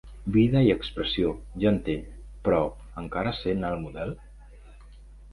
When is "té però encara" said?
1.89-3.33